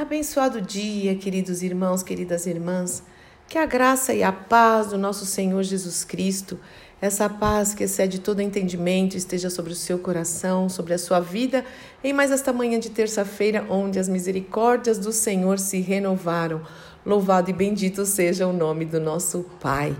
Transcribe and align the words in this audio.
Abençoado 0.00 0.60
dia, 0.60 1.16
queridos 1.16 1.60
irmãos, 1.60 2.04
queridas 2.04 2.46
irmãs. 2.46 3.02
Que 3.48 3.58
a 3.58 3.66
graça 3.66 4.14
e 4.14 4.22
a 4.22 4.30
paz 4.30 4.90
do 4.90 4.96
nosso 4.96 5.26
Senhor 5.26 5.60
Jesus 5.64 6.04
Cristo, 6.04 6.56
essa 7.00 7.28
paz 7.28 7.74
que 7.74 7.82
excede 7.82 8.20
todo 8.20 8.40
entendimento, 8.40 9.16
esteja 9.16 9.50
sobre 9.50 9.72
o 9.72 9.74
seu 9.74 9.98
coração, 9.98 10.68
sobre 10.68 10.94
a 10.94 10.98
sua 10.98 11.18
vida, 11.18 11.64
em 12.04 12.12
mais 12.12 12.30
esta 12.30 12.52
manhã 12.52 12.78
de 12.78 12.90
terça-feira, 12.90 13.66
onde 13.68 13.98
as 13.98 14.08
misericórdias 14.08 15.00
do 15.00 15.10
Senhor 15.10 15.58
se 15.58 15.80
renovaram. 15.80 16.62
Louvado 17.04 17.50
e 17.50 17.52
bendito 17.52 18.06
seja 18.06 18.46
o 18.46 18.52
nome 18.52 18.84
do 18.84 19.00
nosso 19.00 19.46
Pai. 19.60 19.96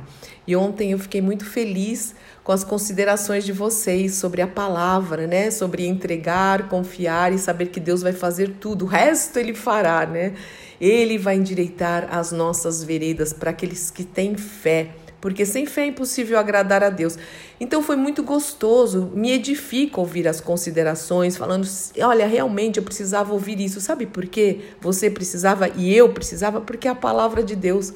E 0.46 0.54
ontem 0.54 0.92
eu 0.92 0.98
fiquei 1.00 1.20
muito 1.20 1.44
feliz 1.44 2.14
com 2.48 2.52
as 2.52 2.64
considerações 2.64 3.44
de 3.44 3.52
vocês 3.52 4.14
sobre 4.14 4.40
a 4.40 4.46
palavra, 4.46 5.26
né? 5.26 5.50
Sobre 5.50 5.86
entregar, 5.86 6.66
confiar 6.70 7.30
e 7.30 7.38
saber 7.38 7.66
que 7.66 7.78
Deus 7.78 8.00
vai 8.00 8.14
fazer 8.14 8.54
tudo. 8.58 8.86
O 8.86 8.88
resto 8.88 9.38
ele 9.38 9.52
fará, 9.52 10.06
né? 10.06 10.32
Ele 10.80 11.18
vai 11.18 11.36
endireitar 11.36 12.08
as 12.10 12.32
nossas 12.32 12.82
veredas 12.82 13.34
para 13.34 13.50
aqueles 13.50 13.90
que 13.90 14.02
têm 14.02 14.34
fé 14.34 14.94
porque 15.20 15.44
sem 15.44 15.66
fé 15.66 15.82
é 15.82 15.86
impossível 15.88 16.38
agradar 16.38 16.82
a 16.82 16.88
Deus. 16.88 17.18
Então 17.60 17.82
foi 17.82 17.96
muito 17.96 18.22
gostoso, 18.22 19.10
me 19.14 19.32
edifica 19.32 20.00
ouvir 20.00 20.26
as 20.26 20.40
considerações, 20.40 21.36
falando: 21.36 21.68
olha, 22.00 22.26
realmente 22.26 22.78
eu 22.78 22.82
precisava 22.82 23.32
ouvir 23.34 23.60
isso. 23.60 23.78
Sabe 23.78 24.06
por 24.06 24.24
quê? 24.26 24.60
Você 24.80 25.10
precisava 25.10 25.68
e 25.68 25.94
eu 25.94 26.08
precisava, 26.10 26.62
porque 26.62 26.88
é 26.88 26.92
a 26.92 26.94
palavra 26.94 27.42
de 27.42 27.54
Deus. 27.54 27.92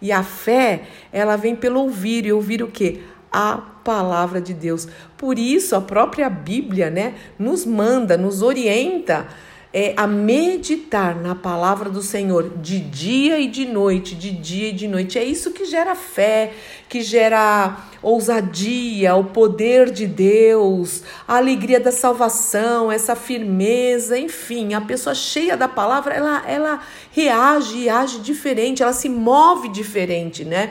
E 0.00 0.10
a 0.10 0.22
fé, 0.22 0.84
ela 1.12 1.36
vem 1.36 1.54
pelo 1.54 1.80
ouvir, 1.80 2.24
e 2.24 2.32
ouvir 2.32 2.62
o 2.62 2.68
quê? 2.68 3.00
A 3.32 3.56
palavra 3.84 4.40
de 4.40 4.52
Deus. 4.52 4.88
Por 5.16 5.38
isso, 5.38 5.76
a 5.76 5.80
própria 5.80 6.28
Bíblia, 6.28 6.90
né, 6.90 7.14
nos 7.38 7.64
manda, 7.64 8.16
nos 8.16 8.42
orienta 8.42 9.26
é, 9.72 9.94
a 9.96 10.06
meditar 10.06 11.14
na 11.14 11.34
palavra 11.34 11.88
do 11.88 12.02
Senhor 12.02 12.58
de 12.58 12.80
dia 12.80 13.38
e 13.38 13.46
de 13.46 13.66
noite, 13.66 14.16
de 14.16 14.32
dia 14.32 14.70
e 14.70 14.72
de 14.72 14.88
noite. 14.88 15.18
É 15.18 15.24
isso 15.24 15.52
que 15.52 15.64
gera 15.64 15.94
fé, 15.94 16.52
que 16.88 17.00
gera 17.00 17.76
ousadia, 18.02 19.14
o 19.14 19.24
poder 19.24 19.90
de 19.90 20.06
Deus, 20.06 21.04
a 21.26 21.36
alegria 21.36 21.78
da 21.78 21.92
salvação, 21.92 22.90
essa 22.90 23.14
firmeza, 23.14 24.18
enfim, 24.18 24.74
a 24.74 24.80
pessoa 24.80 25.14
cheia 25.14 25.56
da 25.56 25.68
palavra, 25.68 26.14
ela, 26.14 26.42
ela 26.48 26.80
reage 27.12 27.78
e 27.78 27.88
age 27.88 28.20
diferente, 28.20 28.82
ela 28.82 28.92
se 28.92 29.08
move 29.08 29.68
diferente, 29.68 30.44
né? 30.44 30.70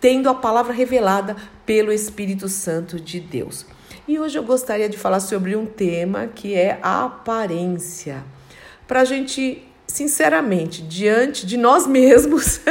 Tendo 0.00 0.30
a 0.30 0.34
palavra 0.34 0.72
revelada 0.72 1.36
pelo 1.68 1.92
Espírito 1.92 2.48
Santo 2.48 2.98
de 2.98 3.20
Deus. 3.20 3.66
E 4.08 4.18
hoje 4.18 4.38
eu 4.38 4.42
gostaria 4.42 4.88
de 4.88 4.96
falar 4.96 5.20
sobre 5.20 5.54
um 5.54 5.66
tema 5.66 6.26
que 6.26 6.54
é 6.54 6.78
a 6.82 7.04
aparência. 7.04 8.24
Para 8.86 9.02
a 9.02 9.04
gente, 9.04 9.68
sinceramente, 9.86 10.80
diante 10.80 11.44
de 11.44 11.58
nós 11.58 11.84
mesmos, 11.86 12.62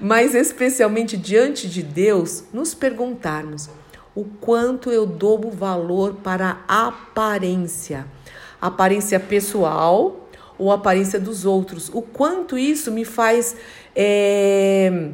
mas 0.00 0.32
especialmente 0.32 1.16
diante 1.16 1.68
de 1.68 1.82
Deus, 1.82 2.44
nos 2.52 2.72
perguntarmos 2.72 3.68
o 4.14 4.24
quanto 4.24 4.92
eu 4.92 5.04
dou 5.04 5.50
valor 5.50 6.14
para 6.22 6.60
a 6.68 6.86
aparência, 6.86 8.06
aparência 8.62 9.18
pessoal 9.18 10.30
ou 10.56 10.70
aparência 10.70 11.18
dos 11.18 11.44
outros, 11.44 11.90
o 11.92 12.00
quanto 12.00 12.56
isso 12.56 12.92
me 12.92 13.04
faz 13.04 13.56
é, 13.94 15.10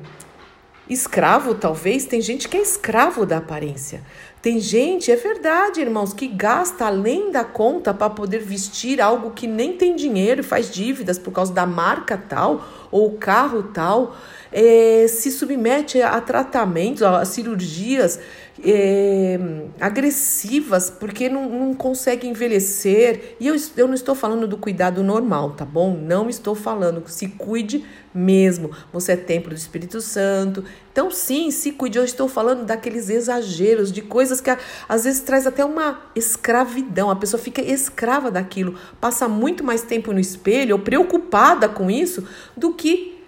escravo, 0.89 1.55
talvez. 1.55 2.05
Tem 2.05 2.21
gente 2.21 2.49
que 2.49 2.57
é 2.57 2.61
escravo 2.61 3.25
da 3.25 3.39
aparência. 3.39 4.03
Tem 4.43 4.59
gente, 4.59 5.09
é 5.09 5.15
verdade, 5.15 5.81
irmãos, 5.81 6.13
que 6.13 6.27
gasta 6.27 6.87
além 6.87 7.31
da 7.31 7.45
conta 7.45 7.95
para 7.95 8.11
poder 8.11 8.41
vestir 8.41 9.01
algo 9.01 9.31
que 9.31 9.47
nem 9.47 9.77
tem 9.77 9.95
dinheiro 9.95 10.41
e 10.41 10.43
faz 10.45 10.69
dívidas 10.69 11.17
por 11.17 11.31
causa 11.31 11.53
da 11.53 11.65
marca 11.65 12.17
tal 12.17 12.65
ou 12.91 13.13
carro 13.13 13.63
tal. 13.63 14.17
É, 14.51 15.07
se 15.09 15.31
submete 15.31 16.03
a 16.03 16.21
tratamentos, 16.21 17.05
a 17.05 17.25
cirurgias 17.25 18.19
é, 18.65 19.39
agressivas, 19.81 20.91
porque 20.91 21.29
não, 21.29 21.48
não 21.48 21.75
consegue 21.75 22.27
envelhecer. 22.27 23.37
E 23.39 23.47
eu, 23.47 23.55
eu 23.77 23.87
não 23.87 23.95
estou 23.95 24.15
falando 24.15 24.48
do 24.48 24.59
cuidado 24.59 25.05
normal, 25.05 25.53
tá 25.53 25.65
bom? 25.65 25.97
Não 25.97 26.29
estou 26.29 26.57
falando. 26.57 27.05
Se 27.07 27.29
cuide 27.29 27.85
mesmo. 28.14 28.70
Você 28.92 29.12
é 29.12 29.17
templo 29.17 29.50
do 29.50 29.56
Espírito 29.56 30.00
Santo. 30.00 30.64
Então, 30.90 31.11
sim, 31.11 31.50
se 31.50 31.73
cuide. 31.73 31.98
Eu 31.98 32.05
estou 32.05 32.28
falando 32.28 32.64
daqueles 32.64 33.08
exageros, 33.08 33.90
de 33.90 34.02
coisas 34.02 34.40
que 34.40 34.50
às 34.89 35.05
vezes 35.05 35.20
traz 35.20 35.46
até 35.46 35.64
uma 35.64 36.00
escravidão. 36.14 37.11
A 37.11 37.17
pessoa 37.17 37.42
fica 37.42 37.62
escrava 37.62 38.30
daquilo, 38.30 38.77
passa 39.00 39.28
muito 39.28 39.64
mais 39.64 39.83
tempo 39.83 40.12
no 40.12 40.20
espelho 40.20 40.77
ou 40.77 40.83
preocupada 40.83 41.68
com 41.68 41.90
isso 41.90 42.27
do 42.56 42.74
que 42.74 43.23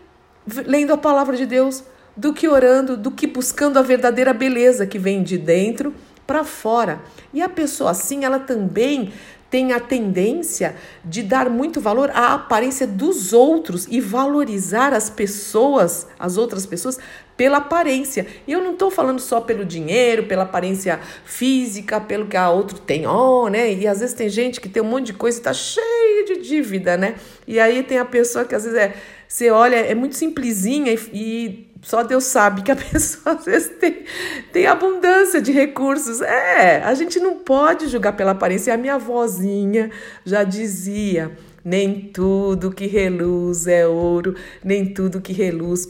lendo 0.47 0.93
a 0.93 0.99
palavra 0.99 1.37
de 1.37 1.47
Deus 1.47 1.85
do 2.17 2.33
que 2.33 2.49
orando, 2.49 2.97
do 2.97 3.11
que 3.11 3.27
buscando 3.27 3.79
a 3.79 3.83
verdadeira 3.83 4.33
beleza 4.33 4.87
que 4.87 4.99
vem 4.99 5.23
de 5.23 5.37
dentro 5.37 5.93
para 6.27 6.45
fora. 6.45 7.01
E 7.33 7.43
a 7.43 7.49
pessoa 7.49 7.91
assim, 7.91 8.25
ela 8.25 8.39
também 8.39 9.13
tem 9.55 9.73
a 9.73 9.79
tendência 9.79 10.75
de 11.05 11.23
dar 11.23 11.49
muito 11.49 11.81
valor 11.81 12.11
à 12.11 12.35
aparência 12.35 12.89
dos 12.89 13.33
outros 13.33 13.87
e 13.89 14.01
valorizar 14.01 14.93
as 14.93 15.09
pessoas, 15.09 16.09
as 16.19 16.37
outras 16.37 16.67
pessoas, 16.67 16.99
pela 17.37 17.59
aparência. 17.59 18.27
E 18.49 18.53
eu 18.53 18.61
não 18.61 18.73
estou 18.73 18.91
falando 18.91 19.21
só 19.21 19.41
pelo 19.41 19.65
dinheiro, 19.65 20.25
pela 20.25 20.43
aparência 20.43 20.99
física, 21.25 22.01
pelo 22.01 22.27
que 22.27 22.37
a 22.37 22.51
outro 22.51 22.81
tem, 22.81 23.07
oh, 23.07 23.47
né? 23.49 23.73
E 23.73 23.87
às 23.87 24.01
vezes 24.01 24.13
tem 24.17 24.29
gente 24.29 24.61
que 24.61 24.69
tem 24.69 24.83
um 24.83 24.87
monte 24.87 25.07
de 25.07 25.13
coisa 25.13 25.39
e 25.39 25.41
está 25.41 25.53
cheia 25.53 26.25
de 26.25 26.43
dívida, 26.43 26.97
né? 26.97 27.15
E 27.47 27.61
aí 27.61 27.85
tem 27.85 27.99
a 27.99 28.05
pessoa 28.05 28.45
que 28.45 28.57
às 28.57 28.65
vezes 28.65 28.77
é, 28.77 28.97
você 29.29 29.51
olha, 29.53 29.77
é 29.77 29.95
muito 29.95 30.17
simplesinha 30.17 30.93
e, 30.93 30.99
e 31.13 31.74
só 31.85 32.03
Deus 32.03 32.25
sabe 32.25 32.63
que 32.63 32.73
a 32.73 32.77
pessoa 32.77 33.37
às 33.37 33.45
vezes 33.45 33.77
tem, 33.79 34.05
tem 34.53 34.67
abundância 34.67 35.41
de 35.41 35.53
recursos. 35.53 36.23
É, 36.23 36.83
a 36.83 36.95
gente 36.95 37.21
não 37.21 37.37
pode 37.37 37.89
julgar 37.89 38.17
pela 38.17 38.31
aparência. 38.31 38.73
A 38.73 38.79
minha 38.79 38.99
vozinha 38.99 39.91
já 40.25 40.43
dizia: 40.43 41.37
nem 41.63 42.01
tudo 42.01 42.73
que 42.73 42.87
reluz 42.87 43.67
é 43.67 43.87
ouro, 43.87 44.35
nem 44.65 44.95
tudo 44.95 45.21
que 45.21 45.33
reluz 45.35 45.87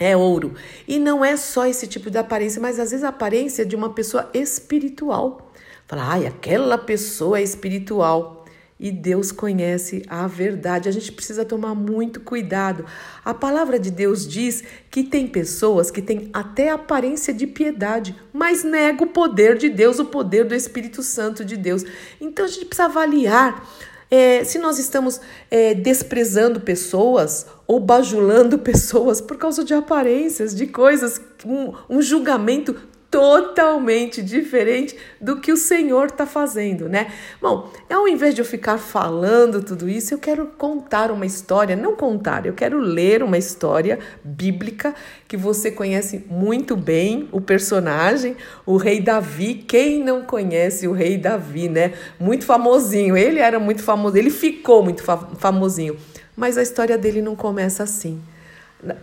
é 0.00 0.16
ouro. 0.16 0.54
E 0.86 0.98
não 0.98 1.24
é 1.24 1.36
só 1.36 1.66
esse 1.66 1.86
tipo 1.86 2.10
de 2.10 2.18
aparência, 2.18 2.60
mas 2.60 2.78
às 2.80 2.90
vezes 2.90 3.04
a 3.04 3.08
aparência 3.08 3.64
de 3.64 3.76
uma 3.76 3.90
pessoa 3.90 4.28
espiritual. 4.34 5.52
Fala, 5.86 6.02
ai, 6.04 6.26
aquela 6.26 6.76
pessoa 6.76 7.38
é 7.38 7.42
espiritual 7.42 8.37
e 8.78 8.92
Deus 8.92 9.32
conhece 9.32 10.02
a 10.06 10.26
verdade. 10.26 10.88
A 10.88 10.92
gente 10.92 11.10
precisa 11.10 11.44
tomar 11.44 11.74
muito 11.74 12.20
cuidado. 12.20 12.84
A 13.24 13.34
palavra 13.34 13.78
de 13.78 13.90
Deus 13.90 14.26
diz 14.26 14.62
que 14.90 15.02
tem 15.02 15.26
pessoas 15.26 15.90
que 15.90 16.00
têm 16.00 16.30
até 16.32 16.70
aparência 16.70 17.34
de 17.34 17.46
piedade, 17.46 18.14
mas 18.32 18.62
nega 18.62 19.02
o 19.02 19.08
poder 19.08 19.56
de 19.56 19.68
Deus, 19.68 19.98
o 19.98 20.04
poder 20.04 20.44
do 20.44 20.54
Espírito 20.54 21.02
Santo 21.02 21.44
de 21.44 21.56
Deus. 21.56 21.84
Então 22.20 22.44
a 22.44 22.48
gente 22.48 22.66
precisa 22.66 22.84
avaliar. 22.84 23.66
É, 24.10 24.42
se 24.42 24.58
nós 24.58 24.78
estamos 24.78 25.20
é, 25.50 25.74
desprezando 25.74 26.60
pessoas 26.60 27.44
ou 27.66 27.78
bajulando 27.78 28.56
pessoas 28.60 29.20
por 29.20 29.36
causa 29.36 29.62
de 29.64 29.74
aparências, 29.74 30.54
de 30.54 30.66
coisas, 30.66 31.20
um, 31.44 31.74
um 31.90 32.00
julgamento 32.00 32.74
totalmente 33.10 34.22
diferente 34.22 34.96
do 35.18 35.40
que 35.40 35.50
o 35.50 35.56
Senhor 35.56 36.08
está 36.08 36.26
fazendo, 36.26 36.88
né? 36.88 37.10
Bom, 37.40 37.70
ao 37.90 38.06
invés 38.06 38.34
de 38.34 38.42
eu 38.42 38.44
ficar 38.44 38.76
falando 38.76 39.62
tudo 39.62 39.88
isso, 39.88 40.12
eu 40.12 40.18
quero 40.18 40.46
contar 40.58 41.10
uma 41.10 41.24
história, 41.24 41.74
não 41.74 41.96
contar, 41.96 42.44
eu 42.44 42.52
quero 42.52 42.78
ler 42.78 43.22
uma 43.22 43.38
história 43.38 43.98
bíblica 44.22 44.94
que 45.26 45.36
você 45.36 45.70
conhece 45.70 46.24
muito 46.28 46.76
bem, 46.76 47.28
o 47.32 47.40
personagem, 47.40 48.36
o 48.66 48.76
rei 48.76 49.00
Davi. 49.00 49.54
Quem 49.54 50.04
não 50.04 50.22
conhece 50.22 50.86
o 50.86 50.92
rei 50.92 51.16
Davi, 51.16 51.68
né? 51.68 51.94
Muito 52.20 52.44
famosinho, 52.44 53.16
ele 53.16 53.38
era 53.38 53.58
muito 53.58 53.82
famoso, 53.82 54.18
ele 54.18 54.30
ficou 54.30 54.82
muito 54.82 55.02
famosinho, 55.38 55.96
mas 56.36 56.58
a 56.58 56.62
história 56.62 56.98
dele 56.98 57.22
não 57.22 57.34
começa 57.34 57.82
assim. 57.82 58.20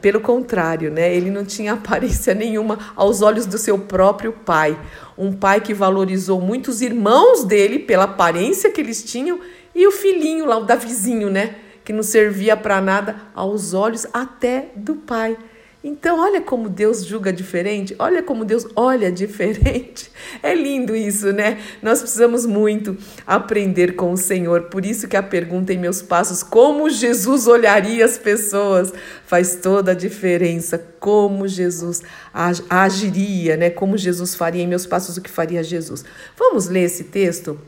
Pelo 0.02 0.22
contrário, 0.22 0.90
né? 0.90 1.14
ele 1.14 1.30
não 1.30 1.44
tinha 1.44 1.74
aparência 1.74 2.34
nenhuma 2.34 2.80
aos 2.96 3.22
olhos 3.22 3.46
do 3.46 3.58
seu 3.58 3.78
próprio 3.78 4.32
pai. 4.32 4.80
Um 5.18 5.34
pai 5.34 5.60
que 5.60 5.74
valorizou 5.74 6.40
muito 6.40 6.70
os 6.70 6.82
irmãos 6.82 7.44
dele 7.44 7.80
pela 7.80 8.06
aparência 8.06 8.72
que 8.72 8.80
eles 8.80 9.04
tinham 9.04 9.40
e 9.74 9.86
o 9.86 9.92
filhinho 9.92 10.46
lá, 10.46 10.58
o 10.58 10.64
Davizinho, 10.64 11.30
né? 11.30 11.56
Que 11.84 11.92
não 11.92 12.04
servia 12.04 12.56
para 12.56 12.80
nada 12.80 13.16
aos 13.36 13.74
olhos 13.74 14.08
até 14.14 14.70
do 14.76 14.96
pai. 14.96 15.38
Então, 15.88 16.20
olha 16.20 16.42
como 16.42 16.68
Deus 16.68 17.06
julga 17.06 17.32
diferente, 17.32 17.96
olha 18.00 18.24
como 18.24 18.44
Deus 18.44 18.66
olha 18.76 19.12
diferente. 19.12 20.10
É 20.42 20.54
lindo 20.54 20.96
isso, 20.96 21.32
né? 21.32 21.60
Nós 21.82 22.00
precisamos 22.00 22.46
muito 22.46 22.98
aprender 23.26 23.96
com 23.96 24.12
o 24.12 24.18
Senhor. 24.18 24.64
Por 24.64 24.84
isso 24.84 25.08
que 25.08 25.16
a 25.16 25.22
pergunta 25.22 25.72
em 25.72 25.78
meus 25.78 26.02
passos, 26.02 26.42
como 26.42 26.90
Jesus 26.90 27.46
olharia 27.48 28.04
as 28.04 28.18
pessoas, 28.18 28.92
faz 29.26 29.58
toda 29.58 29.92
a 29.92 29.96
diferença. 29.96 30.80
Como 31.00 31.48
Jesus 31.48 32.02
agiria, 32.70 33.56
né? 33.56 33.70
Como 33.70 33.98
Jesus 33.98 34.34
faria 34.34 34.64
em 34.64 34.68
meus 34.68 34.88
passos 34.88 35.18
o 35.18 35.22
que 35.22 35.30
faria 35.30 35.64
Jesus. 35.64 36.04
Vamos 36.36 36.68
ler 36.68 36.84
esse 36.84 37.06
texto 37.06 37.60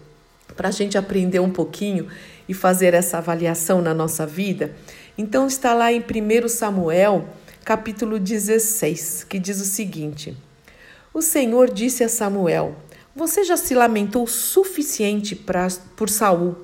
para 0.56 0.70
a 0.70 0.72
gente 0.72 0.98
aprender 0.98 1.40
um 1.40 1.52
pouquinho 1.52 2.08
e 2.50 2.54
fazer 2.54 2.96
essa 2.96 3.20
avaliação 3.20 3.82
na 3.82 3.94
nossa 3.94 4.26
vida? 4.26 4.72
Então 5.18 5.46
está 5.46 5.74
lá 5.74 5.92
em 5.92 6.02
1 6.02 6.48
Samuel, 6.48 7.28
capítulo 7.68 8.18
16, 8.18 9.26
que 9.26 9.38
diz 9.38 9.60
o 9.60 9.66
seguinte: 9.66 10.38
O 11.14 11.22
Senhor 11.22 11.70
disse 11.70 12.02
a 12.02 12.08
Samuel: 12.08 12.78
Você 13.14 13.44
já 13.44 13.58
se 13.58 13.76
lamentou 13.76 14.24
o 14.24 14.28
suficiente 14.28 15.36
pra, 15.36 15.68
por 15.98 16.10
Saul. 16.10 16.56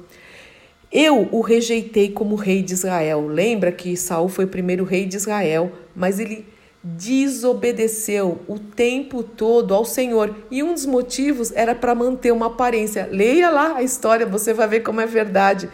Eu 0.90 1.28
o 1.34 1.42
rejeitei 1.42 2.10
como 2.10 2.36
rei 2.36 2.62
de 2.62 2.72
Israel. 2.72 3.28
Lembra 3.28 3.70
que 3.70 3.98
Saul 3.98 4.30
foi 4.30 4.46
o 4.46 4.48
primeiro 4.48 4.86
rei 4.86 5.06
de 5.06 5.18
Israel, 5.18 5.74
mas 5.94 6.20
ele 6.20 6.46
desobedeceu 6.82 8.40
o 8.48 8.58
tempo 8.58 9.24
todo 9.24 9.74
ao 9.74 9.84
Senhor. 9.84 10.34
E 10.50 10.64
um 10.64 10.74
dos 10.74 10.86
motivos 10.86 11.52
era 11.52 11.76
para 11.76 11.94
manter 11.94 12.32
uma 12.32 12.46
aparência. 12.46 13.10
Leia 13.12 13.50
lá 13.50 13.76
a 13.76 13.84
história, 13.84 14.26
você 14.26 14.54
vai 14.54 14.70
ver 14.70 14.80
como 14.80 15.02
é 15.02 15.06
verdade. 15.06 15.70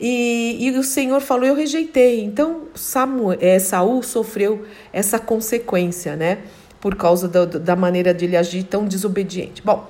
E, 0.00 0.56
e 0.58 0.70
o 0.78 0.82
Senhor 0.82 1.20
falou: 1.20 1.44
Eu 1.44 1.54
rejeitei. 1.54 2.24
Então 2.24 2.62
Samuel, 2.74 3.38
é, 3.40 3.58
Saul 3.58 4.02
sofreu 4.02 4.64
essa 4.92 5.18
consequência, 5.18 6.16
né? 6.16 6.38
Por 6.80 6.96
causa 6.96 7.28
da, 7.28 7.44
da 7.44 7.76
maneira 7.76 8.14
de 8.14 8.24
ele 8.24 8.36
agir 8.36 8.62
tão 8.64 8.86
desobediente. 8.86 9.60
Bom, 9.62 9.86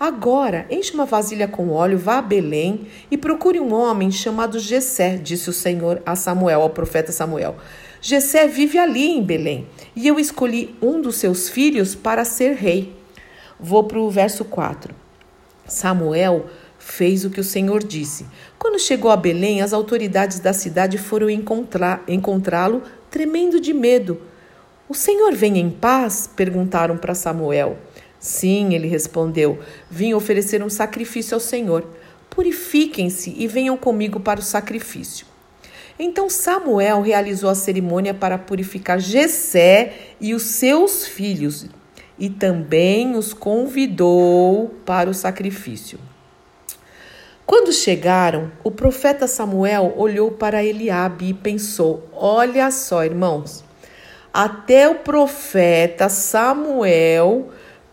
agora 0.00 0.66
enche 0.68 0.92
uma 0.92 1.06
vasilha 1.06 1.46
com 1.46 1.70
óleo, 1.70 1.96
vá 1.96 2.18
a 2.18 2.22
Belém 2.22 2.88
e 3.08 3.16
procure 3.16 3.60
um 3.60 3.72
homem 3.72 4.10
chamado 4.10 4.58
Jessé, 4.58 5.16
disse 5.16 5.48
o 5.48 5.52
Senhor 5.52 6.02
a 6.04 6.16
Samuel, 6.16 6.62
ao 6.62 6.70
profeta 6.70 7.12
Samuel. 7.12 7.54
Jessé 8.00 8.48
vive 8.48 8.78
ali 8.78 9.10
em 9.10 9.22
Belém, 9.22 9.68
e 9.94 10.08
eu 10.08 10.18
escolhi 10.18 10.74
um 10.82 11.00
dos 11.00 11.14
seus 11.14 11.48
filhos 11.48 11.94
para 11.94 12.24
ser 12.24 12.54
rei. 12.54 12.96
Vou 13.60 13.84
para 13.84 14.00
o 14.00 14.10
verso 14.10 14.44
4. 14.44 14.92
Samuel 15.68 16.46
fez 16.80 17.24
o 17.24 17.30
que 17.30 17.38
o 17.38 17.44
Senhor 17.44 17.82
disse. 17.84 18.26
Quando 18.62 18.78
chegou 18.78 19.10
a 19.10 19.16
Belém, 19.16 19.60
as 19.60 19.72
autoridades 19.72 20.38
da 20.38 20.52
cidade 20.52 20.96
foram 20.96 21.26
encontrá-lo 21.28 22.80
tremendo 23.10 23.58
de 23.58 23.74
medo. 23.74 24.20
O 24.88 24.94
Senhor 24.94 25.34
vem 25.34 25.58
em 25.58 25.68
paz? 25.68 26.30
perguntaram 26.36 26.96
para 26.96 27.12
Samuel. 27.12 27.76
Sim, 28.20 28.72
ele 28.72 28.86
respondeu. 28.86 29.58
Vim 29.90 30.14
oferecer 30.14 30.62
um 30.62 30.70
sacrifício 30.70 31.34
ao 31.34 31.40
Senhor. 31.40 31.84
Purifiquem-se 32.30 33.34
e 33.36 33.48
venham 33.48 33.76
comigo 33.76 34.20
para 34.20 34.38
o 34.38 34.44
sacrifício. 34.44 35.26
Então 35.98 36.30
Samuel 36.30 37.02
realizou 37.02 37.50
a 37.50 37.56
cerimônia 37.56 38.14
para 38.14 38.38
purificar 38.38 39.00
Jessé 39.00 39.92
e 40.20 40.34
os 40.34 40.42
seus 40.44 41.04
filhos 41.04 41.66
e 42.16 42.30
também 42.30 43.16
os 43.16 43.34
convidou 43.34 44.72
para 44.86 45.10
o 45.10 45.14
sacrifício. 45.14 45.98
Quando 47.52 47.70
chegaram, 47.70 48.50
o 48.64 48.70
profeta 48.70 49.28
Samuel 49.28 49.92
olhou 49.98 50.30
para 50.30 50.64
Eliabe 50.64 51.28
e 51.28 51.34
pensou: 51.34 52.08
Olha 52.10 52.70
só, 52.70 53.04
irmãos, 53.04 53.62
até 54.32 54.88
o 54.88 54.94
profeta 54.94 56.08
Samuel 56.08 57.50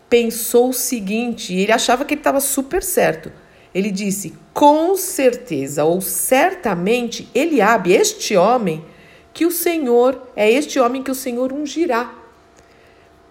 pensou 0.08 0.70
o 0.70 0.72
seguinte, 0.72 1.54
ele 1.54 1.72
achava 1.72 2.06
que 2.06 2.14
ele 2.14 2.22
estava 2.22 2.40
super 2.40 2.82
certo. 2.82 3.30
Ele 3.74 3.90
disse: 3.90 4.32
com 4.54 4.96
certeza 4.96 5.84
ou 5.84 6.00
certamente 6.00 7.28
Eliabe, 7.34 7.92
este 7.92 8.38
homem, 8.38 8.82
que 9.30 9.44
o 9.44 9.50
Senhor, 9.50 10.26
é 10.34 10.50
este 10.50 10.80
homem 10.80 11.02
que 11.02 11.10
o 11.10 11.14
Senhor 11.14 11.52
ungirá. 11.52 12.19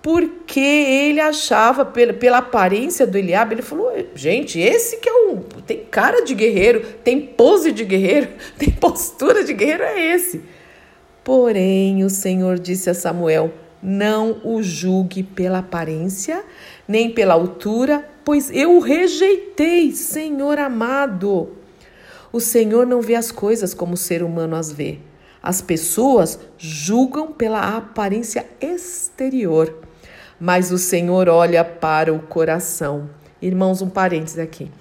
Porque 0.01 0.60
ele 0.60 1.19
achava, 1.19 1.84
pela, 1.84 2.13
pela 2.13 2.38
aparência 2.38 3.06
do 3.06 3.18
Eliabe, 3.18 3.56
ele 3.56 3.62
falou: 3.62 3.92
gente, 4.16 4.60
esse 4.60 4.98
que 4.98 5.10
é 5.10 5.13
um. 5.28 5.38
tem 5.66 5.84
cara 5.86 6.24
de 6.24 6.34
guerreiro, 6.34 6.81
tem 7.04 7.19
pose 7.19 7.72
de 7.72 7.84
guerreiro, 7.84 8.30
tem 8.57 8.72
postura 8.72 9.44
de 9.44 9.54
guerreiro, 9.54 9.84
é 9.84 10.16
esse. 10.16 10.42
Porém, 11.24 12.04
o 12.04 12.10
Senhor 12.10 12.57
disse 12.57 12.90
a 12.90 12.94
Samuel: 12.94 13.51
não 13.81 14.42
o 14.44 14.62
julgue 14.62 15.24
pela 15.24 15.60
aparência, 15.60 16.44
nem 16.88 17.10
pela 17.10 17.34
altura, 17.34 18.07
pois 18.25 18.51
eu 18.51 18.75
o 18.75 18.80
rejeitei, 18.80 19.92
Senhor 19.92 20.60
amado. 20.60 21.56
O 22.31 22.40
Senhor 22.40 22.86
não 22.86 23.01
vê 23.01 23.16
as 23.16 23.31
coisas 23.31 23.74
como 23.74 23.94
o 23.94 23.98
ser 23.98 24.22
humano 24.22 24.56
as 24.56 24.72
vê. 24.72 25.00
As 25.42 25.62
pessoas 25.62 26.40
julgam 26.57 27.31
pela 27.31 27.78
aparência 27.78 28.46
exterior, 28.60 29.74
mas 30.39 30.71
o 30.71 30.77
Senhor 30.77 31.27
olha 31.27 31.65
para 31.65 32.13
o 32.13 32.19
coração. 32.19 33.09
Irmãos, 33.41 33.81
um 33.81 33.89
parênteses 33.89 34.39
aqui. 34.39 34.71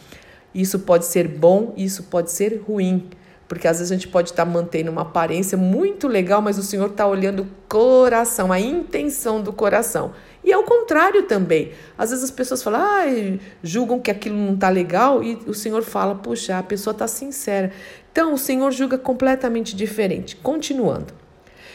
Isso 0.55 0.79
pode 0.81 1.05
ser 1.07 1.27
bom, 1.29 1.75
isso 1.77 2.05
pode 2.05 2.31
ser 2.31 2.63
ruim, 2.67 3.09
porque 3.47 3.67
às 3.67 3.79
vezes 3.79 3.93
a 3.93 3.95
gente 3.95 4.09
pode 4.09 4.31
estar 4.31 4.45
mantendo 4.45 4.91
uma 4.91 5.03
aparência 5.03 5.57
muito 5.57 6.07
legal, 6.07 6.41
mas 6.41 6.59
o 6.59 6.63
Senhor 6.63 6.91
está 6.91 7.07
olhando 7.07 7.43
o 7.43 7.47
coração, 7.69 8.53
a 8.53 8.61
intenção 8.61 9.41
do 9.41 9.53
coração. 9.53 10.13
E 10.45 10.53
ao 10.53 10.63
contrário 10.63 11.25
também. 11.25 11.73
Às 11.97 12.11
vezes 12.11 12.25
as 12.25 12.31
pessoas 12.31 12.63
falam, 12.63 12.81
ah, 12.81 13.39
julgam 13.63 14.01
que 14.01 14.11
aquilo 14.11 14.37
não 14.37 14.55
está 14.55 14.69
legal, 14.69 15.23
e 15.23 15.35
o 15.47 15.55
Senhor 15.55 15.83
fala, 15.83 16.15
puxa, 16.15 16.59
a 16.59 16.63
pessoa 16.63 16.93
está 16.93 17.07
sincera. 17.07 17.73
Então 18.11 18.33
o 18.33 18.39
Senhor 18.39 18.71
julga 18.71 18.99
completamente 18.99 19.77
diferente. 19.77 20.37
Continuando. 20.37 21.15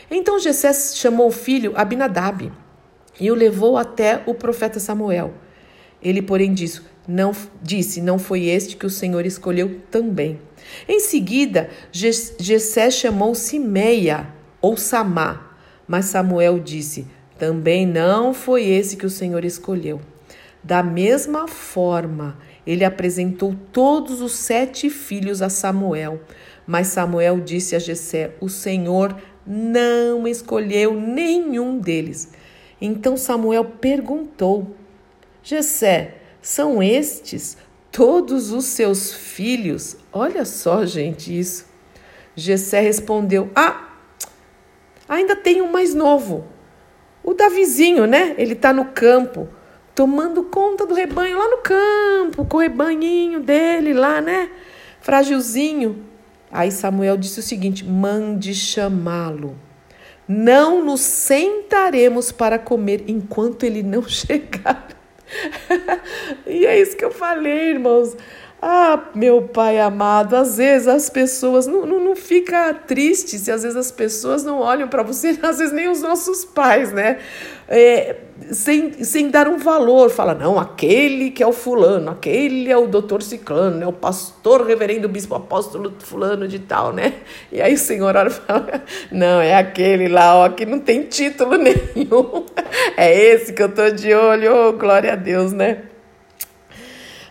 Então 0.09 0.39
Jessé 0.39 0.73
chamou 0.73 1.27
o 1.27 1.31
filho 1.31 1.73
Abinadab 1.75 2.51
e 3.19 3.31
o 3.31 3.35
levou 3.35 3.77
até 3.77 4.21
o 4.25 4.33
profeta 4.33 4.79
Samuel. 4.79 5.33
Ele, 6.01 6.21
porém, 6.21 6.53
disse: 6.53 6.81
não, 7.07 7.31
disse, 7.61 8.01
não 8.01 8.17
foi 8.17 8.45
este 8.45 8.75
que 8.75 8.85
o 8.85 8.89
Senhor 8.89 9.25
escolheu 9.25 9.81
também. 9.91 10.39
Em 10.87 10.99
seguida, 10.99 11.69
Jessé 11.91 12.89
chamou 12.89 13.35
Simeia, 13.35 14.27
ou 14.61 14.77
Samá, 14.77 15.55
mas 15.87 16.05
Samuel 16.05 16.59
disse: 16.59 17.05
também 17.37 17.85
não 17.85 18.33
foi 18.33 18.63
esse 18.69 18.95
que 18.95 19.05
o 19.05 19.09
Senhor 19.09 19.43
escolheu. 19.43 19.99
Da 20.63 20.81
mesma 20.81 21.45
forma, 21.47 22.37
ele 22.65 22.85
apresentou 22.85 23.53
todos 23.73 24.21
os 24.21 24.31
sete 24.33 24.89
filhos 24.89 25.41
a 25.41 25.49
Samuel. 25.49 26.21
Mas 26.65 26.87
Samuel 26.87 27.41
disse 27.41 27.75
a 27.75 27.79
Jessé: 27.79 28.31
O 28.39 28.47
Senhor 28.47 29.17
não 29.45 30.25
escolheu 30.25 30.93
nenhum 30.93 31.79
deles. 31.79 32.31
Então 32.85 33.15
Samuel 33.15 33.63
perguntou: 33.63 34.75
Jessé, 35.41 36.17
são 36.41 36.83
estes 36.83 37.57
todos 37.89 38.51
os 38.51 38.65
seus 38.65 39.13
filhos? 39.13 39.95
Olha 40.11 40.43
só, 40.43 40.85
gente, 40.85 41.39
isso. 41.39 41.65
Jessé 42.35 42.81
respondeu: 42.81 43.49
Ah, 43.55 43.89
ainda 45.07 45.33
tem 45.33 45.61
um 45.61 45.71
mais 45.71 45.93
novo, 45.93 46.45
o 47.23 47.33
Davizinho, 47.33 48.05
né? 48.05 48.35
Ele 48.37 48.51
está 48.51 48.73
no 48.73 48.83
campo, 48.83 49.47
tomando 49.95 50.43
conta 50.43 50.85
do 50.85 50.93
rebanho 50.93 51.37
lá 51.37 51.47
no 51.47 51.59
campo, 51.59 52.43
com 52.43 52.57
o 52.57 52.59
rebanhinho 52.59 53.39
dele 53.39 53.93
lá, 53.93 54.19
né? 54.19 54.49
Frágilzinho. 54.99 56.03
Aí 56.51 56.69
Samuel 56.69 57.15
disse 57.15 57.39
o 57.39 57.43
seguinte: 57.43 57.85
mande 57.85 58.53
chamá-lo. 58.53 59.55
Não 60.27 60.83
nos 60.83 61.01
sentaremos 61.01 62.31
para 62.31 62.57
comer 62.57 63.03
enquanto 63.07 63.63
ele 63.63 63.83
não 63.83 64.03
chegar. 64.07 64.87
e 66.45 66.65
é 66.65 66.79
isso 66.79 66.95
que 66.95 67.05
eu 67.05 67.11
falei, 67.11 67.71
irmãos. 67.71 68.15
Ah, 68.65 69.09
meu 69.13 69.41
pai 69.41 69.77
amado, 69.77 70.37
às 70.37 70.55
vezes 70.55 70.87
as 70.87 71.09
pessoas 71.09 71.67
não, 71.67 71.85
não, 71.85 71.99
não 71.99 72.15
fica 72.15 72.73
triste 72.73 73.37
se 73.37 73.51
às 73.51 73.61
vezes 73.61 73.75
as 73.75 73.91
pessoas 73.91 74.41
não 74.41 74.59
olham 74.59 74.87
para 74.87 75.03
você, 75.03 75.37
às 75.43 75.57
vezes 75.57 75.73
nem 75.73 75.89
os 75.89 76.01
nossos 76.01 76.45
pais, 76.45 76.93
né? 76.93 77.19
É, 77.67 78.15
sem, 78.53 79.03
sem 79.03 79.29
dar 79.29 79.49
um 79.49 79.57
valor, 79.57 80.09
fala, 80.09 80.33
não, 80.33 80.57
aquele 80.57 81.29
que 81.29 81.43
é 81.43 81.45
o 81.45 81.51
fulano, 81.51 82.11
aquele 82.11 82.71
é 82.71 82.77
o 82.77 82.87
doutor 82.87 83.21
ciclano, 83.21 83.83
é 83.83 83.87
o 83.87 83.91
pastor, 83.91 84.65
reverendo 84.65 85.09
bispo 85.09 85.35
apóstolo 85.35 85.93
fulano 85.99 86.47
de 86.47 86.59
tal, 86.59 86.93
né? 86.93 87.15
E 87.51 87.61
aí 87.61 87.73
o 87.73 87.77
senhor 87.77 88.15
olha 88.15 88.29
fala, 88.29 88.81
não, 89.11 89.41
é 89.41 89.55
aquele 89.55 90.07
lá, 90.07 90.37
ó, 90.37 90.47
que 90.47 90.65
não 90.65 90.79
tem 90.79 91.03
título 91.03 91.57
nenhum, 91.59 92.45
é 92.95 93.13
esse 93.13 93.51
que 93.51 93.61
eu 93.61 93.67
tô 93.67 93.89
de 93.89 94.13
olho, 94.13 94.69
oh, 94.69 94.71
glória 94.71 95.11
a 95.11 95.17
Deus, 95.17 95.51
né? 95.51 95.92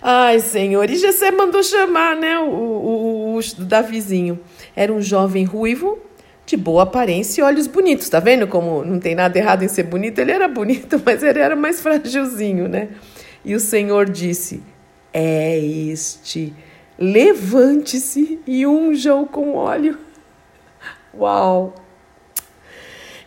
Ai, 0.03 0.41
Senhor. 0.41 0.91
E 0.91 0.97
Jessé 0.97 1.31
mandou 1.31 1.63
chamar, 1.63 2.17
né, 2.17 2.37
o, 2.41 2.51
o, 2.51 3.37
o, 3.37 3.39
o 3.39 3.65
Davizinho. 3.65 4.41
Era 4.75 4.93
um 4.93 5.01
jovem 5.01 5.45
ruivo, 5.45 5.97
de 6.45 6.57
boa 6.57 6.83
aparência 6.83 7.41
e 7.41 7.45
olhos 7.45 7.69
bonitos. 7.69 8.09
Tá 8.09 8.19
vendo 8.19 8.49
como 8.49 8.85
não 8.85 8.99
tem 8.99 9.15
nada 9.15 9.39
errado 9.39 9.63
em 9.63 9.69
ser 9.69 9.85
bonito? 9.85 10.19
Ele 10.19 10.33
era 10.33 10.49
bonito, 10.49 11.01
mas 11.07 11.23
ele 11.23 11.39
era 11.39 11.55
mais 11.55 11.81
frágilzinho, 11.81 12.69
né? 12.69 12.89
E 13.45 13.55
o 13.55 13.61
Senhor 13.61 14.11
disse: 14.11 14.61
É 15.13 15.57
este. 15.59 16.53
Levante-se 16.99 18.41
e 18.45 18.67
unja-o 18.67 19.27
com 19.27 19.55
óleo. 19.55 19.99
Uau! 21.15 21.75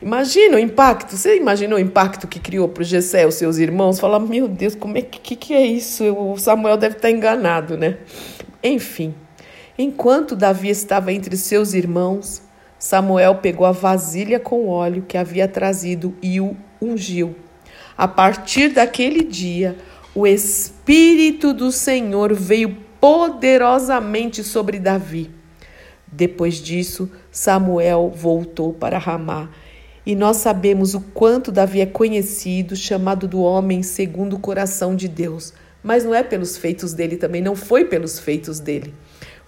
Imagina 0.05 0.57
o 0.57 0.59
impacto, 0.59 1.17
você 1.17 1.35
imaginou 1.35 1.79
o 1.79 1.81
impacto 1.81 2.27
que 2.27 2.39
criou 2.39 2.69
para 2.69 2.81
o 2.81 2.83
Gessé, 2.83 3.25
os 3.25 3.33
seus 3.33 3.57
irmãos? 3.57 4.00
Falar, 4.00 4.19
meu 4.19 4.47
Deus, 4.47 4.75
como 4.75 4.95
é 5.00 5.01
que, 5.01 5.35
que, 5.35 5.51
é 5.51 5.65
isso? 5.65 6.03
O 6.13 6.38
Samuel 6.38 6.77
deve 6.77 6.97
estar 6.97 7.09
enganado, 7.09 7.75
né? 7.75 7.97
Enfim. 8.63 9.15
Enquanto 9.75 10.35
Davi 10.35 10.69
estava 10.69 11.12
entre 11.12 11.35
seus 11.35 11.74
irmãos, 11.74 12.43
Samuel 12.77 13.38
pegou 13.38 13.65
a 13.65 13.71
vasilha 13.71 14.39
com 14.39 14.67
óleo 14.67 15.03
que 15.07 15.17
havia 15.17 15.47
trazido 15.47 16.13
e 16.21 16.39
o 16.39 16.55
ungiu. 16.79 17.35
A 17.97 18.07
partir 18.07 18.69
daquele 18.69 19.24
dia, 19.24 19.75
o 20.13 20.27
Espírito 20.27 21.51
do 21.51 21.71
Senhor 21.71 22.31
veio 22.31 22.77
poderosamente 23.01 24.43
sobre 24.43 24.77
Davi. 24.77 25.31
Depois 26.05 26.62
disso, 26.62 27.12
Samuel 27.31 28.13
voltou 28.15 28.71
para 28.71 29.00
Ramá. 29.00 29.50
E 30.05 30.15
nós 30.15 30.38
sabemos 30.38 30.93
o 30.93 31.01
quanto 31.01 31.51
Davi 31.51 31.81
é 31.81 31.85
conhecido, 31.85 32.75
chamado 32.75 33.27
do 33.27 33.41
homem 33.41 33.81
segundo 33.81 34.35
o 34.35 34.39
coração 34.39 34.95
de 34.95 35.07
Deus. 35.07 35.53
Mas 35.83 36.03
não 36.03 36.13
é 36.13 36.24
pelos 36.24 36.57
feitos 36.57 36.93
dele 36.93 37.17
também, 37.17 37.41
não 37.41 37.55
foi 37.55 37.85
pelos 37.85 38.19
feitos 38.19 38.59
dele 38.59 38.93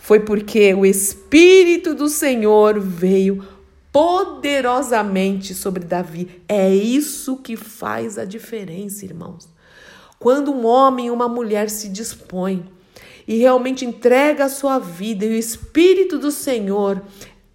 foi 0.07 0.21
porque 0.21 0.73
o 0.73 0.85
Espírito 0.85 1.93
do 1.93 2.07
Senhor 2.07 2.79
veio 2.79 3.45
poderosamente 3.91 5.53
sobre 5.53 5.83
Davi. 5.83 6.41
É 6.47 6.73
isso 6.73 7.35
que 7.37 7.57
faz 7.57 8.17
a 8.17 8.23
diferença, 8.23 9.03
irmãos. 9.03 9.49
Quando 10.19 10.53
um 10.53 10.65
homem 10.65 11.07
e 11.07 11.11
uma 11.11 11.27
mulher 11.27 11.69
se 11.69 11.89
dispõem 11.89 12.65
e 13.27 13.37
realmente 13.37 13.83
entrega 13.83 14.45
a 14.45 14.49
sua 14.49 14.79
vida 14.79 15.25
e 15.25 15.29
o 15.29 15.37
Espírito 15.37 16.17
do 16.17 16.31
Senhor 16.31 17.01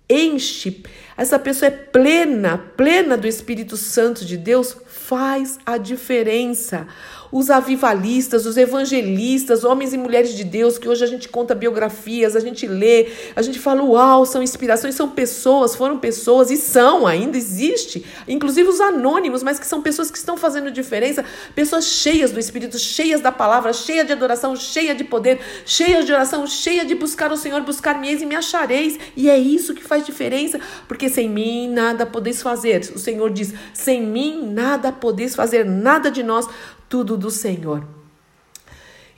enche, 0.09 0.83
essa 1.17 1.39
pessoa 1.39 1.69
é 1.69 1.71
plena, 1.71 2.59
plena 2.77 3.17
do 3.17 3.27
Espírito 3.27 3.77
Santo 3.77 4.25
de 4.25 4.37
Deus, 4.37 4.77
faz 4.87 5.59
a 5.67 5.77
diferença. 5.77 6.87
Os 7.31 7.51
avivalistas, 7.51 8.45
os 8.45 8.59
evangelistas, 8.59 9.65
homens 9.65 9.95
e 9.95 9.99
mulheres 9.99 10.35
de 10.35 10.45
Deus, 10.45 10.77
que 10.77 10.87
hoje 10.87 11.03
a 11.03 11.07
gente 11.07 11.31
conta 11.31 11.55
biografias, 11.55 12.37
a 12.37 12.41
gente 12.41 12.67
lê, 12.67 13.09
a 13.35 13.41
gente 13.41 13.59
fala, 13.59 13.83
uau, 13.83 14.27
são 14.27 14.43
inspirações, 14.43 14.95
são 14.95 15.09
pessoas, 15.09 15.75
foram 15.75 15.99
pessoas 15.99 16.51
e 16.51 16.59
são, 16.59 17.07
ainda 17.07 17.39
existe, 17.39 18.05
inclusive 18.29 18.69
os 18.69 18.83
anônimos, 18.83 19.43
mas 19.43 19.59
que 19.59 19.67
são 19.67 19.81
pessoas 19.81 20.11
que 20.11 20.19
estão 20.19 20.37
fazendo 20.37 20.71
diferença, 20.71 21.25
pessoas 21.55 21.87
cheias 21.87 22.31
do 22.31 22.39
Espírito, 22.39 22.79
cheias 22.79 23.23
da 23.23 23.33
palavra, 23.33 23.73
cheias 23.73 24.07
de 24.07 24.13
adoração, 24.13 24.55
cheias 24.55 24.97
de 24.97 25.05
poder, 25.05 25.41
cheias 25.65 26.05
de 26.05 26.13
oração, 26.13 26.47
cheias 26.47 26.87
de 26.87 26.95
buscar 26.95 27.33
o 27.33 27.37
Senhor, 27.37 27.63
buscar-me-eis 27.63 28.21
e 28.21 28.27
me 28.27 28.35
achareis. 28.35 28.99
E 29.17 29.31
é 29.31 29.39
isso 29.39 29.75
que 29.75 29.83
faz 29.83 30.05
diferença, 30.05 30.61
porque 30.87 31.02
sem 31.09 31.29
mim 31.29 31.69
nada 31.69 32.07
podeis 32.07 32.43
fazer. 32.43 32.81
O 32.95 32.99
Senhor 32.99 33.31
diz: 33.31 33.55
sem 33.73 34.05
mim 34.05 34.51
nada 34.53 34.93
podeis 34.93 35.35
fazer, 35.35 35.65
nada 35.65 36.11
de 36.11 36.23
nós 36.23 36.49
tudo 36.89 37.17
do 37.17 37.31
Senhor. 37.31 37.87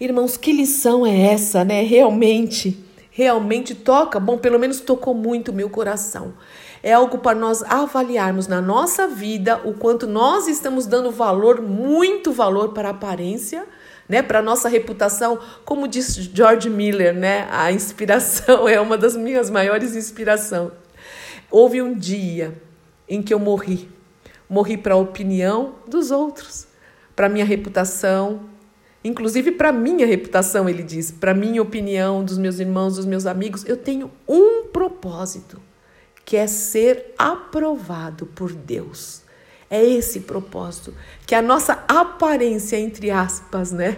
Irmãos, 0.01 0.37
que 0.37 0.53
lição 0.53 1.07
é 1.07 1.33
essa, 1.33 1.65
né? 1.65 1.83
Realmente, 1.83 2.85
realmente 3.11 3.75
toca, 3.75 4.19
bom, 4.19 4.37
pelo 4.37 4.59
menos 4.59 4.81
tocou 4.81 5.15
muito 5.15 5.53
meu 5.53 5.71
coração. 5.71 6.35
É 6.83 6.93
algo 6.93 7.19
para 7.19 7.39
nós 7.39 7.63
avaliarmos 7.63 8.47
na 8.47 8.61
nossa 8.61 9.09
vida 9.09 9.61
o 9.65 9.73
quanto 9.73 10.07
nós 10.07 10.49
estamos 10.49 10.87
dando 10.87 11.11
valor, 11.11 11.63
muito 11.63 12.33
valor 12.33 12.75
para 12.75 12.89
a 12.89 12.91
aparência, 12.91 13.65
né, 14.09 14.21
para 14.21 14.43
nossa 14.43 14.69
reputação, 14.69 15.39
como 15.65 15.89
diz 15.89 16.15
George 16.15 16.69
Miller, 16.69 17.15
né, 17.15 17.49
a 17.51 17.73
inspiração 17.73 18.69
é 18.69 18.79
uma 18.81 18.99
das 18.99 19.17
minhas 19.17 19.49
maiores 19.49 19.97
inspirações. 19.97 20.84
Houve 21.57 21.81
um 21.81 21.95
dia 21.95 22.61
em 23.09 23.23
que 23.23 23.33
eu 23.33 23.39
morri, 23.39 23.89
morri 24.49 24.77
para 24.77 24.95
a 24.95 24.97
opinião 24.97 25.77
dos 25.87 26.11
outros 26.11 26.67
para 27.15 27.29
minha 27.29 27.45
reputação, 27.45 28.41
inclusive 29.05 29.53
para 29.53 29.71
minha 29.71 30.05
reputação, 30.05 30.69
ele 30.69 30.83
diz, 30.83 31.13
para 31.13 31.33
minha 31.33 31.63
opinião, 31.63 32.25
dos 32.25 32.39
meus 32.39 32.59
irmãos, 32.59 32.97
dos 32.97 33.07
meus 33.07 33.25
amigos, 33.25 33.65
eu 33.67 33.77
tenho 33.77 34.11
um 34.27 34.65
propósito, 34.65 35.61
que 36.25 36.37
é 36.37 36.49
ser 36.49 37.15
aprovado 37.17 38.27
por 38.27 38.53
Deus. 38.53 39.23
É 39.71 39.81
esse 39.81 40.23
propósito, 40.23 40.93
que 41.25 41.37
a 41.37 41.43
nossa 41.43 41.85
aparência, 41.87 42.77
entre 42.81 43.13
aspas, 43.13 43.71
né, 43.71 43.97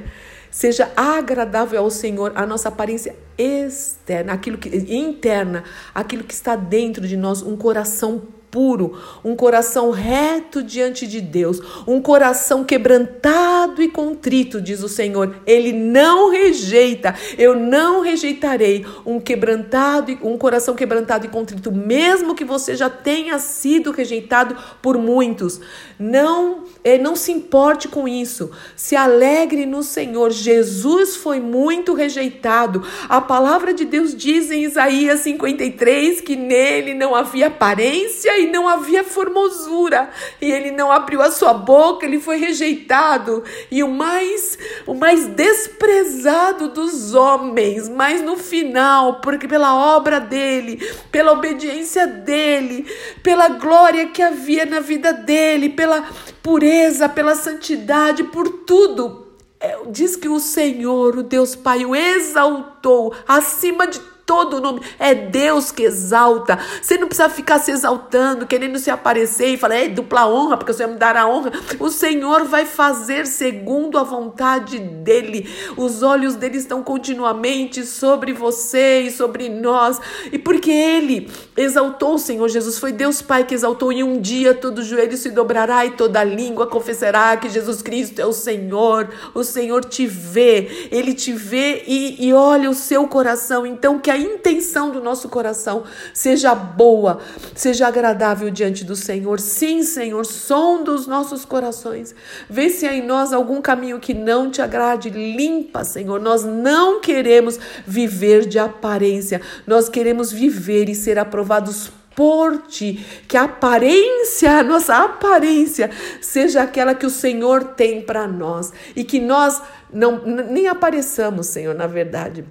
seja 0.57 0.91
agradável 0.97 1.79
ao 1.79 1.91
Senhor, 1.91 2.33
a 2.35 2.47
nossa 2.47 2.71
aparência 2.71 3.15
externa, 3.37 4.33
aquilo 4.33 4.57
que 4.57 4.71
interna, 4.91 5.63
aquilo 5.95 6.25
que 6.25 6.33
está 6.33 6.57
dentro 6.57 7.07
de 7.07 7.15
nós, 7.15 7.43
um 7.43 7.59
coração 7.59 8.23
puro, 8.57 8.99
um 9.23 9.37
coração 9.37 9.91
reto 9.91 10.63
diante 10.63 11.07
de 11.07 11.21
Deus, 11.21 11.61
um 11.87 12.01
coração 12.01 12.65
quebrantado 12.65 13.83
e 13.83 13.89
contrito, 13.89 14.63
diz 14.63 14.83
o 14.83 14.89
Senhor. 14.89 15.37
Ele 15.47 15.75
não 15.75 16.31
rejeita, 16.31 17.15
eu 17.37 17.55
não 17.55 18.01
rejeitarei 18.01 18.87
um 19.05 19.21
quebrantado, 19.21 20.17
um 20.23 20.39
coração 20.39 20.75
quebrantado 20.75 21.27
e 21.27 21.29
contrito, 21.29 21.71
mesmo 21.71 22.35
que 22.35 22.47
você 22.47 22.75
já 22.75 22.89
tenha 22.89 23.39
sido 23.39 23.91
rejeitado 23.91 24.57
por 24.81 24.97
muitos. 24.97 25.61
Não, 25.99 26.65
eh, 26.83 26.97
não 26.97 27.15
se 27.15 27.33
importe 27.33 27.89
com 27.89 28.09
isso. 28.09 28.51
Se 28.75 28.97
alegre 28.97 29.67
no 29.67 29.83
Senhor. 29.83 30.31
Jesus 30.31 31.17
foi 31.17 31.41
muito 31.41 31.93
rejeitado. 31.93 32.83
A 33.07 33.21
palavra 33.21 33.75
de 33.75 33.85
Deus 33.85 34.15
diz 34.15 34.51
em 34.51 34.65
Isaías 34.65 35.21
53 35.21 36.23
que 36.23 36.37
nele 36.37 36.95
não 36.95 37.15
havia 37.15 37.49
aparência 37.49 38.39
e 38.39 38.46
não 38.47 38.69
havia 38.69 39.05
formosura, 39.05 40.11
e 40.41 40.51
ele 40.51 40.71
não 40.71 40.91
abriu 40.91 41.21
a 41.21 41.31
sua 41.31 41.53
boca, 41.53 42.07
ele 42.07 42.21
foi 42.21 42.39
rejeitado, 42.39 43.45
e 43.71 43.83
o 43.83 43.89
mais 43.89 44.59
o 44.87 44.95
mais 44.95 45.27
desprezado 45.27 46.69
dos 46.69 47.15
homens, 47.15 47.89
mas 47.89 48.23
no 48.23 48.37
final, 48.37 49.21
porque 49.21 49.49
pela 49.49 49.97
obra 49.97 50.19
dele, 50.21 50.77
pela 51.11 51.33
obediência 51.33 52.07
dele, 52.07 52.87
pela 53.23 53.49
glória 53.49 54.07
que 54.07 54.23
havia 54.23 54.65
na 54.65 54.81
vida 54.81 55.13
dele, 55.13 55.71
pela 55.71 56.09
pureza, 56.43 57.09
pela 57.09 57.35
santidade, 57.35 58.25
por 58.25 58.49
tudo, 58.65 59.27
é, 59.59 59.79
diz 59.89 60.17
que 60.17 60.29
o 60.29 60.39
Senhor, 60.39 61.17
o 61.17 61.23
Deus 61.23 61.55
Pai, 61.55 61.85
o 61.85 61.95
exaltou 61.95 63.15
acima 63.27 63.87
de 63.87 64.01
todo 64.27 64.57
o 64.57 64.61
nome. 64.61 64.83
É 64.99 65.15
Deus 65.15 65.71
que 65.71 65.85
exalta. 65.85 66.59
Você 66.83 66.99
não 66.99 67.07
precisa 67.07 67.29
ficar 67.29 67.61
se 67.61 67.71
exaltando, 67.71 68.47
querendo 68.47 68.79
se 68.79 68.91
aparecer 68.91 69.51
e 69.51 69.57
falar, 69.57 69.77
é 69.77 69.89
dupla 69.89 70.29
honra, 70.29 70.57
porque 70.57 70.73
o 70.73 70.75
Senhor 70.75 70.91
me 70.91 70.99
dará 70.99 71.29
honra. 71.29 71.53
O 71.79 71.89
Senhor 71.89 72.45
vai 72.45 72.67
fazer 72.67 73.27
segundo 73.27 73.97
a 73.97 74.03
vontade 74.03 74.79
dEle. 74.79 75.49
Os 75.77 76.03
olhos 76.03 76.35
dele 76.35 76.59
estão 76.59 76.83
continuamente 76.83 77.87
sobre 77.87 78.33
você 78.33 79.03
e 79.03 79.11
sobre 79.13 79.49
nós. 79.49 80.01
E 80.33 80.39
porque 80.39 80.73
Ele 80.73 81.31
exaltou 81.57 82.15
o 82.15 82.19
Senhor 82.19 82.49
Jesus, 82.49 82.79
foi 82.79 82.91
Deus 82.91 83.23
Pai 83.23 83.45
que 83.45 83.55
exaltou, 83.55 83.93
e 83.93 84.03
um 84.03 84.21
dia 84.21 84.55
todo 84.55 84.83
joelho 84.83 85.17
se 85.17 85.31
dobrará 85.31 85.87
e 85.87 85.93
toda 85.93 86.25
língua 86.25 86.67
confessará 86.67 87.37
que 87.37 87.49
Jesus 87.49 87.81
Cristo 87.81 88.21
é 88.21 88.27
o 88.27 88.33
Senhor. 88.33 89.09
O 89.33 89.45
Senhor 89.45 89.85
te 89.85 90.07
vê, 90.07 90.89
Ele 90.91 91.15
te 91.15 91.33
vê 91.33 91.85
e, 91.87 92.27
e 92.27 92.33
olha 92.33 92.69
o 92.69 92.75
seu 92.75 93.07
coração. 93.07 93.65
Então, 93.65 93.99
que 93.99 94.11
a 94.11 94.16
intenção 94.17 94.91
do 94.91 95.01
nosso 95.01 95.29
coração 95.29 95.85
seja 96.13 96.55
boa, 96.55 97.21
seja 97.55 97.87
agradável 97.87 98.51
diante 98.51 98.85
do 98.85 98.97
Senhor. 98.97 99.41
Sim, 99.41 99.83
Senhor, 99.83 100.25
som 100.25 100.83
dos 100.83 101.07
nossos 101.07 101.45
corações. 101.45 102.15
Vê 102.49 102.69
se 102.69 102.87
há 102.87 102.95
em 102.95 103.07
nós 103.07 103.33
algum 103.33 103.61
caminho 103.61 104.01
que 104.01 104.15
não 104.15 104.51
te 104.51 104.63
agrade. 104.63 105.11
Limpa, 105.11 105.85
Senhor. 105.85 106.21
Nós 106.21 106.45
não 106.45 107.01
queremos 107.01 107.59
viver 107.87 108.47
de 108.47 108.59
aparência, 108.59 109.41
nós 109.67 109.89
queremos 109.89 110.33
viver 110.33 110.89
e 110.89 110.95
ser 110.95 111.19
aprovados 111.19 111.91
por 112.17 112.63
ti, 112.63 113.05
que 113.29 113.37
a 113.37 113.45
aparência, 113.45 114.59
a 114.59 114.63
nossa 114.63 114.97
aparência, 115.05 115.91
seja 116.23 116.63
aquela 116.63 116.95
que 116.95 117.05
o 117.05 117.11
Senhor 117.11 117.63
tem 117.63 118.01
para 118.01 118.27
nós 118.27 118.73
e 118.97 119.05
que 119.05 119.21
nós 119.21 119.61
não 119.93 120.25
nem 120.25 120.67
apareçamos, 120.67 121.47
Senhor, 121.47 121.75
na 121.75 121.87
verdade 121.87 122.45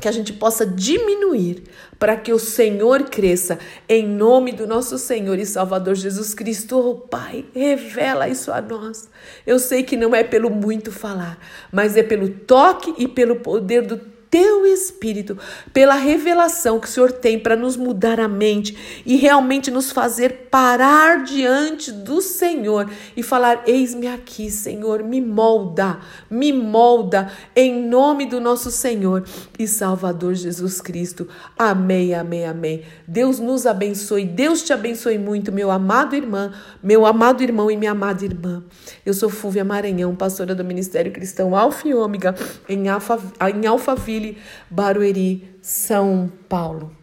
que 0.00 0.08
a 0.08 0.12
gente 0.12 0.32
possa 0.32 0.66
diminuir 0.66 1.62
para 1.98 2.16
que 2.16 2.32
o 2.32 2.38
Senhor 2.38 3.04
cresça 3.04 3.58
em 3.88 4.06
nome 4.06 4.52
do 4.52 4.66
nosso 4.66 4.98
Senhor 4.98 5.38
e 5.38 5.46
Salvador 5.46 5.94
Jesus 5.94 6.34
Cristo. 6.34 6.78
Oh, 6.78 6.94
Pai, 6.94 7.44
revela 7.54 8.28
isso 8.28 8.50
a 8.50 8.60
nós. 8.60 9.08
Eu 9.46 9.58
sei 9.58 9.82
que 9.82 9.96
não 9.96 10.14
é 10.14 10.24
pelo 10.24 10.50
muito 10.50 10.90
falar, 10.90 11.38
mas 11.70 11.96
é 11.96 12.02
pelo 12.02 12.28
toque 12.28 12.94
e 12.98 13.06
pelo 13.06 13.36
poder 13.36 13.82
do 13.82 14.19
teu 14.30 14.64
espírito, 14.64 15.36
pela 15.72 15.96
revelação 15.96 16.78
que 16.78 16.86
o 16.86 16.90
Senhor 16.90 17.10
tem 17.10 17.38
para 17.38 17.56
nos 17.56 17.76
mudar 17.76 18.20
a 18.20 18.28
mente 18.28 19.02
e 19.04 19.16
realmente 19.16 19.70
nos 19.70 19.90
fazer 19.90 20.48
parar 20.50 21.24
diante 21.24 21.90
do 21.90 22.22
Senhor 22.22 22.88
e 23.16 23.22
falar: 23.22 23.64
Eis-me 23.66 24.06
aqui, 24.06 24.48
Senhor, 24.50 25.02
me 25.02 25.20
molda, 25.20 25.98
me 26.30 26.52
molda, 26.52 27.32
em 27.56 27.82
nome 27.88 28.24
do 28.24 28.40
nosso 28.40 28.70
Senhor 28.70 29.24
e 29.58 29.66
Salvador 29.66 30.34
Jesus 30.34 30.80
Cristo. 30.80 31.26
Amém, 31.58 32.14
amém, 32.14 32.46
amém. 32.46 32.82
Deus 33.08 33.40
nos 33.40 33.66
abençoe, 33.66 34.24
Deus 34.24 34.62
te 34.62 34.72
abençoe 34.72 35.18
muito, 35.18 35.50
meu 35.50 35.72
amado 35.72 36.14
irmão, 36.14 36.52
meu 36.80 37.04
amado 37.04 37.42
irmão 37.42 37.68
e 37.68 37.76
minha 37.76 37.90
amada 37.90 38.24
irmã. 38.24 38.62
Eu 39.04 39.12
sou 39.12 39.28
Fúvia 39.28 39.64
Maranhão, 39.64 40.14
pastora 40.14 40.54
do 40.54 40.64
Ministério 40.64 41.10
Cristão 41.10 41.56
Alfa 41.56 41.88
e 41.88 41.94
Ômega, 41.94 42.34
em 42.68 42.88
Alfa, 42.88 43.18
em 43.52 43.66
Alphaville 43.66 44.19
Joinville, 44.20 44.36
Barueri, 44.70 45.58
São 45.62 46.30
Paulo. 46.48 46.99